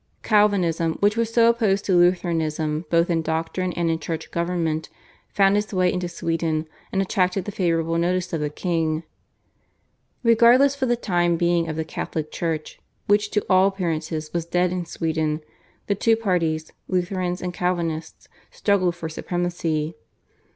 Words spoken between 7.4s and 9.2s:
the favourable notice of the king.